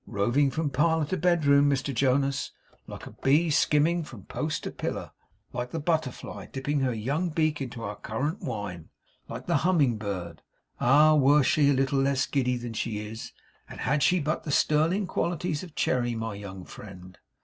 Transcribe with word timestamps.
Roving 0.07 0.49
from 0.49 0.71
parlour 0.71 1.05
to 1.05 1.15
bedroom, 1.15 1.69
Mr 1.69 1.93
Jonas, 1.93 2.49
like 2.87 3.05
a 3.05 3.11
bee, 3.11 3.51
skimming 3.51 4.03
from 4.03 4.23
post 4.25 4.63
to 4.63 4.71
pillar, 4.71 5.11
like 5.53 5.69
the 5.69 5.79
butterfly; 5.79 6.47
dipping 6.47 6.79
her 6.79 6.91
young 6.91 7.29
beak 7.29 7.61
into 7.61 7.83
our 7.83 7.97
currant 7.97 8.39
wine, 8.41 8.89
like 9.29 9.45
the 9.45 9.57
humming 9.57 9.97
bird! 9.99 10.41
Ah! 10.79 11.13
were 11.13 11.43
she 11.43 11.69
a 11.69 11.73
little 11.73 11.99
less 11.99 12.25
giddy 12.25 12.57
than 12.57 12.73
she 12.73 12.97
is; 12.97 13.31
and 13.69 13.81
had 13.81 14.01
she 14.01 14.19
but 14.19 14.43
the 14.43 14.49
sterling 14.49 15.05
qualities 15.05 15.61
of 15.61 15.75
Cherry, 15.75 16.15
my 16.15 16.33
young 16.33 16.65
friend! 16.65 17.19